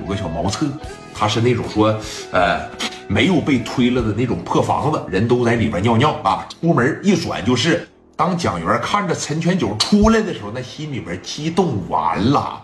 [0.00, 0.66] 有个小茅厕，
[1.14, 1.94] 它是那种说，
[2.32, 2.66] 呃，
[3.08, 6.48] 没有被推了的那种破房子，人都在里边尿尿啊。
[6.60, 12.62] 出门一转就是，当蒋元看着陈全九出来的时候，那心里边激动完了，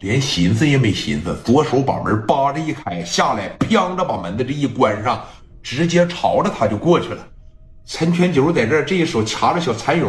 [0.00, 5.22] 连寻思也没寻思，左手把门扒着一开，下来，砰着把门的这一关上，
[5.62, 7.26] 直接朝着他就过去了。
[7.84, 10.08] 陈全九在这这一手掐着小蚕蛹，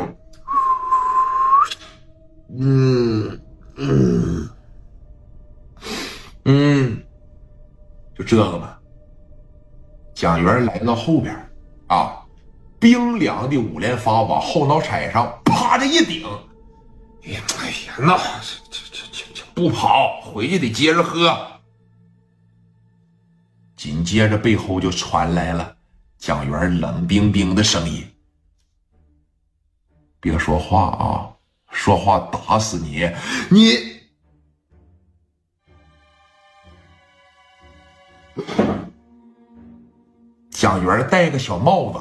[2.60, 3.40] 嗯
[3.76, 4.50] 嗯。
[6.52, 7.06] 嗯，
[8.18, 8.76] 就这个嘛。
[10.16, 11.36] 蒋元来到后边，
[11.86, 12.26] 啊，
[12.80, 16.28] 冰凉的五连发往后脑彩上啪的一顶。
[17.24, 18.18] 哎呀，哎呀，那
[18.72, 21.38] 这这这这不跑，回去得接着喝。
[23.76, 25.78] 紧接着背后就传来了
[26.18, 28.04] 蒋元冷冰冰的声音
[30.20, 31.30] ：“别说话啊，
[31.70, 33.08] 说话打死你！
[33.52, 33.99] 你。”
[40.60, 42.00] 蒋元戴个小帽子，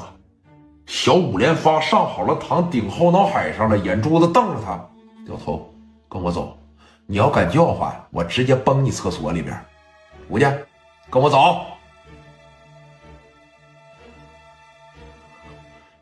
[0.85, 4.77] 小五连发上好了膛顶后脑海上了，眼珠子瞪着他，
[5.25, 5.73] 掉头
[6.09, 6.57] 跟我走。
[7.05, 9.57] 你要敢叫唤，我直接崩你厕所里边。
[10.27, 10.61] 吴建，
[11.09, 11.67] 跟我走。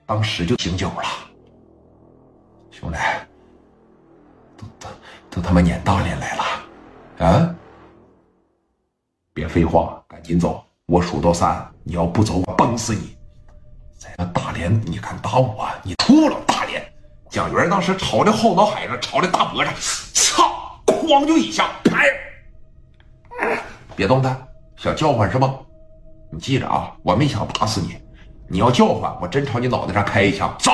[0.08, 1.04] 当时就醒酒了，
[2.72, 2.98] 兄弟，
[4.58, 4.90] 都都
[5.30, 6.44] 都他妈撵大连来了
[7.20, 7.56] 啊！
[9.32, 10.64] 别废话，赶紧走。
[10.90, 13.18] 我数到三，你要不走，我崩死你！
[14.00, 16.82] 在那大连，你敢打我，你出了大连！
[17.30, 19.72] 蒋元当时朝着后脑海上，朝着大脖子，
[20.14, 20.80] 操！
[20.86, 22.08] 哐就一下，拍！
[23.98, 24.42] 别动弹，
[24.78, 25.56] 想叫唤是吗？
[26.32, 27.98] 你记着啊，我没想打死你。
[28.48, 30.56] 你要叫唤，我真朝你脑袋上开一枪！
[30.58, 30.72] 走，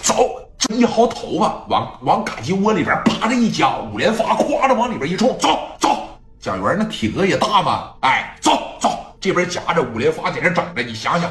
[0.00, 0.14] 走！
[0.58, 5.88] 这一薅头发，往往嘎鸡窝里边啪的一夹，五连发，咵的往里边一冲，走走！
[6.38, 8.52] 蒋元那体格也大嘛，哎，走，
[9.26, 11.28] 这边夹着五连发在这整着，你想想，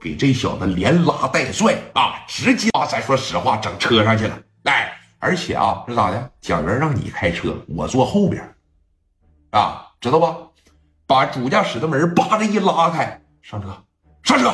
[0.00, 6.30] 给这小子连拉带拽啊，直接把咱说实话整车上去了，哎，而且啊，是咋的？
[6.40, 8.42] 蒋元让你开车，我坐后边，
[9.52, 10.36] 啊，知道吧？
[11.06, 13.68] 把主驾驶的门叭的一拉开，上车，
[14.24, 14.52] 上车，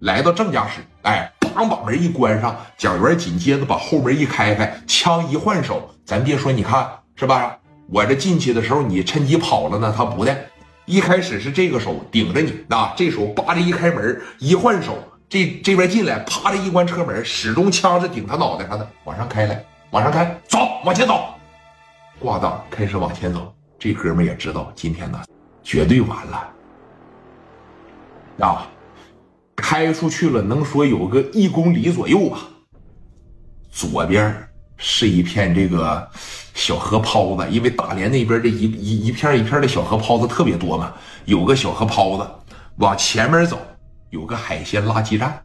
[0.00, 7.56] 来到正驾驶，哎，砰把门一关上，蒋元紧接着把后门一开开，枪一换手，咱别说，你看是吧？
[7.88, 9.94] 我这进去的时候，你趁机跑了呢？
[9.96, 10.36] 他不的，
[10.86, 14.96] 一开始是这个手顶着你啊，这手扒着一开门，一换手，
[15.28, 21.34] 这这边进来，啪的一关车门，始终枪是顶他脑袋上的，往上开来，往上开，走，往前走，
[22.20, 23.52] 挂档开始往前走。
[23.78, 25.20] 这哥们也知道今天呢，
[25.62, 26.48] 绝对完了
[28.40, 28.66] 啊！
[29.54, 32.38] 开出去了，能说有个一公里左右吧，
[33.70, 36.08] 左边是一片这个。
[36.56, 40.90] 小河泡子，因为大连那边这一一一片一片的小河泡子特别多嘛，
[41.26, 42.26] 有个小河泡子，
[42.76, 43.60] 往前面走
[44.08, 45.38] 有个海鲜垃圾站，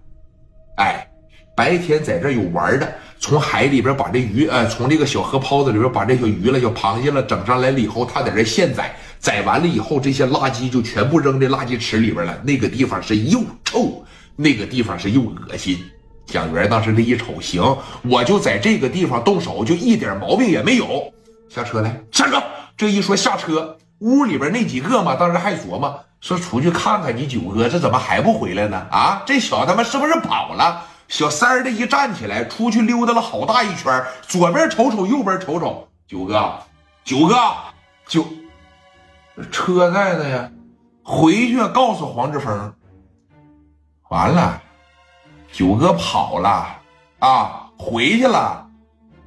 [0.78, 1.06] 哎，
[1.54, 2.90] 白天在这有玩的，
[3.20, 14.02] 从海里边把这鱼，呃，从这个小河泡子里边把这小鱼了、小螃蟹了整上来了以后，他在这现宰，宰完了以后，这些垃圾就全部扔这垃圾池里边了，那个地方是又臭，
[14.38, 15.78] 那个地方是又恶心。
[16.32, 17.62] 蒋元当时这一瞅，行，
[18.10, 21.14] 我就在这个地方动手，就一点毛病也没有。
[21.50, 22.42] 下车来，下车。
[22.78, 28.88] 这一说下车，屋里边那几个嘛，当时还琢磨说出去看看你九哥，这怎么还不回来呢？
[28.90, 30.82] 啊，这小子他妈是不是跑了？
[31.10, 36.54] 小三儿的一站起来，出去溜达了好大一圈，左边瞅瞅，右边瞅瞅，九哥，
[37.04, 37.36] 九哥，
[38.08, 38.26] 九，
[39.52, 40.50] 车在呢呀，
[41.04, 42.74] 回去告诉黄志峰，
[44.10, 44.62] 完了。
[45.52, 46.68] 九哥跑了
[47.20, 48.66] 啊，回去了，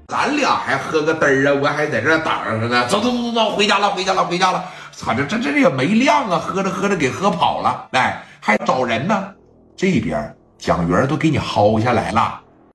[0.08, 2.86] 咱俩还喝个嘚儿啊，我还在这等着呢。
[2.88, 4.64] 走走走走，回家了，回家了，回家了。
[4.92, 9.28] 操，这这这也没亮啊，喝着喝着给喝跑了，来还找人呢。
[9.76, 12.40] 这边蒋元都给你薅下来了。